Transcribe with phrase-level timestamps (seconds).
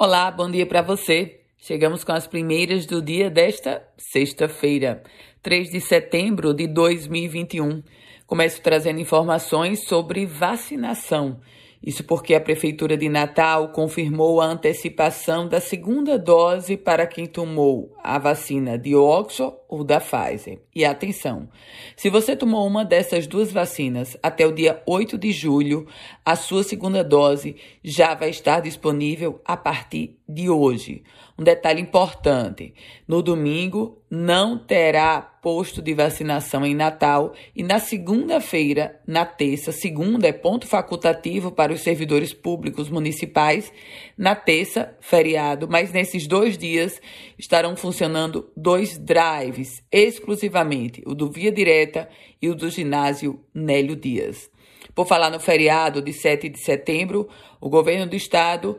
[0.00, 1.40] Olá, bom dia para você.
[1.58, 5.02] Chegamos com as primeiras do dia desta sexta-feira,
[5.42, 7.82] 3 de setembro de 2021.
[8.24, 11.40] Começo trazendo informações sobre vacinação.
[11.84, 17.92] Isso porque a Prefeitura de Natal confirmou a antecipação da segunda dose para quem tomou
[18.00, 20.60] a vacina de Oxford ou da Pfizer.
[20.74, 21.48] E atenção,
[21.94, 25.86] se você tomou uma dessas duas vacinas até o dia 8 de julho,
[26.24, 31.02] a sua segunda dose já vai estar disponível a partir de hoje.
[31.38, 32.74] Um detalhe importante:
[33.06, 40.26] no domingo não terá posto de vacinação em Natal e na segunda-feira, na terça, segunda
[40.26, 43.72] é ponto facultativo para os servidores públicos municipais,
[44.16, 47.00] na terça, feriado, mas nesses dois dias
[47.38, 49.57] estarão funcionando dois drives
[49.90, 52.08] exclusivamente, o do Via Direta
[52.40, 54.50] e o do ginásio Nélio Dias.
[54.94, 57.28] Por falar no feriado de 7 de setembro,
[57.60, 58.78] o governo do estado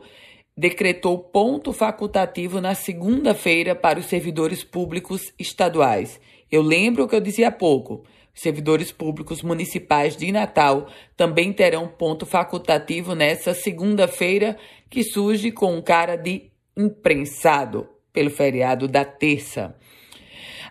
[0.56, 6.20] decretou ponto facultativo na segunda-feira para os servidores públicos estaduais.
[6.50, 8.04] Eu lembro o que eu dizia há pouco.
[8.34, 14.56] Servidores públicos municipais de Natal também terão ponto facultativo nessa segunda-feira,
[14.88, 19.76] que surge com um cara de imprensado pelo feriado da terça.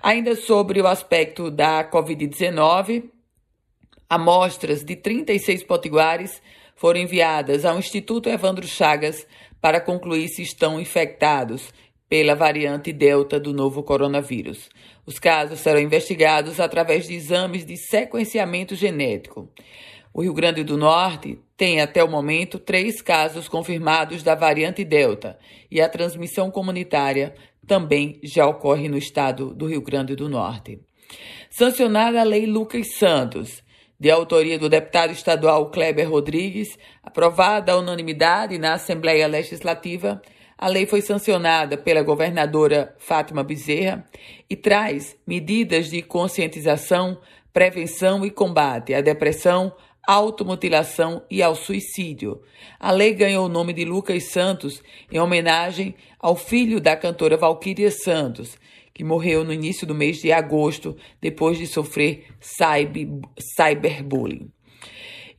[0.02, 3.10] Ainda sobre o aspecto da Covid-19,
[4.10, 6.42] amostras de 36 potiguares
[6.74, 9.28] foram enviadas ao Instituto Evandro Chagas
[9.60, 11.74] para concluir se estão infectados
[12.08, 14.70] pela variante Delta do novo coronavírus.
[15.06, 19.50] Os casos serão investigados através de exames de sequenciamento genético.
[20.14, 25.38] O Rio Grande do Norte tem até o momento três casos confirmados da variante Delta
[25.70, 27.36] e a transmissão comunitária
[27.68, 30.80] também já ocorre no estado do Rio Grande do Norte.
[31.50, 33.64] Sancionada a Lei Lucas Santos,
[34.00, 40.22] de autoria do deputado estadual Kleber Rodrigues, aprovada à unanimidade na Assembleia Legislativa,
[40.58, 44.06] a lei foi sancionada pela governadora Fátima Bezerra
[44.50, 47.18] e traz medidas de conscientização,
[47.54, 49.74] prevenção e combate à depressão,
[50.08, 52.42] automutilação e ao suicídio.
[52.80, 57.92] A lei ganhou o nome de Lucas Santos em homenagem ao filho da cantora Valquíria
[57.92, 58.58] Santos,
[58.94, 62.26] que morreu no início do mês de agosto depois de sofrer
[63.40, 64.52] cyberbullying.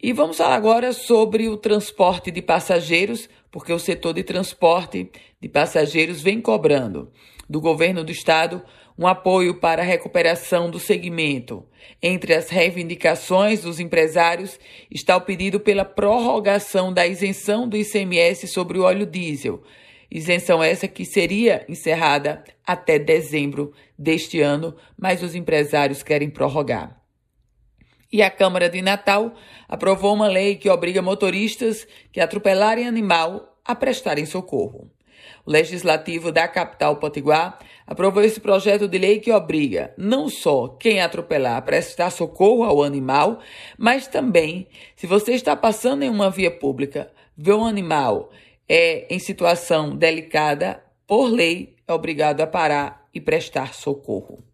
[0.03, 5.11] E vamos falar agora sobre o transporte de passageiros, porque o setor de transporte
[5.41, 7.13] de passageiros vem cobrando
[7.49, 8.63] do governo do estado
[9.01, 11.67] um apoio para a recuperação do segmento.
[12.03, 18.79] Entre as reivindicações dos empresários está o pedido pela prorrogação da isenção do ICMS sobre
[18.79, 19.63] o óleo diesel,
[20.11, 27.01] Isenção essa que seria encerrada até dezembro deste ano, mas os empresários querem prorrogar.
[28.13, 29.33] E a Câmara de Natal
[29.69, 34.91] aprovou uma lei que obriga motoristas que atropelarem animal a prestarem socorro.
[35.45, 41.01] O legislativo da capital potiguar aprovou esse projeto de lei que obriga não só quem
[41.01, 43.41] atropelar a prestar socorro ao animal,
[43.77, 48.31] mas também, se você está passando em uma via pública, vê um animal
[48.73, 54.45] é em situação delicada, por lei, é obrigado a parar e prestar socorro.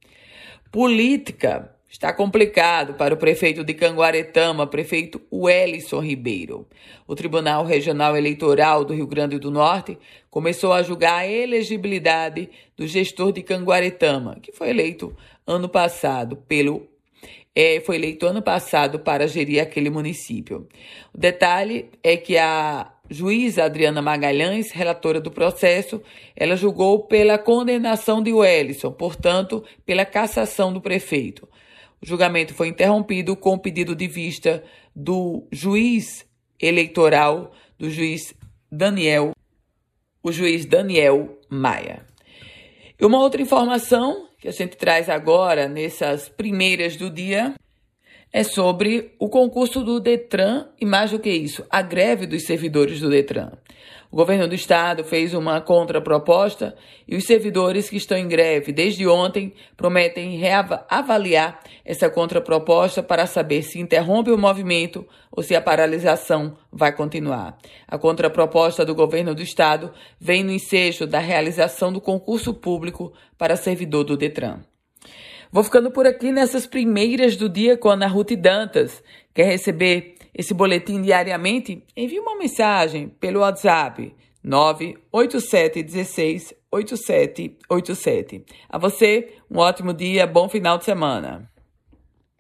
[0.72, 1.75] Política.
[1.96, 6.68] Está complicado para o prefeito de Canguaretama, prefeito Wellison Ribeiro.
[7.06, 9.98] O Tribunal Regional Eleitoral do Rio Grande do Norte
[10.28, 16.86] começou a julgar a elegibilidade do gestor de Canguaretama, que foi eleito ano passado pelo
[17.54, 20.68] é, foi eleito ano passado para gerir aquele município.
[21.14, 26.02] O detalhe é que a juíza Adriana Magalhães, relatora do processo,
[26.36, 31.48] ela julgou pela condenação de Wellison, portanto, pela cassação do prefeito.
[32.02, 34.62] O julgamento foi interrompido com o pedido de vista
[34.94, 36.26] do juiz
[36.60, 38.34] eleitoral, do juiz
[38.70, 39.32] Daniel,
[40.22, 42.04] o juiz Daniel Maia.
[42.98, 47.54] E uma outra informação que a gente traz agora, nessas primeiras do dia,
[48.32, 53.00] é sobre o concurso do Detran e mais do que isso, a greve dos servidores
[53.00, 53.52] do Detran.
[54.10, 56.76] O governo do estado fez uma contraproposta
[57.06, 63.62] e os servidores que estão em greve desde ontem prometem reavaliar essa contraproposta para saber
[63.62, 67.58] se interrompe o movimento ou se a paralisação vai continuar.
[67.86, 73.56] A contraproposta do governo do estado vem no ensejo da realização do concurso público para
[73.56, 74.60] servidor do Detran.
[75.50, 79.02] Vou ficando por aqui nessas primeiras do dia com a Ana Ruth Dantas.
[79.32, 81.82] Quer receber esse boletim diariamente?
[81.96, 88.44] Envie uma mensagem pelo WhatsApp 987 16 8787.
[88.68, 91.50] A você, um ótimo dia, bom final de semana.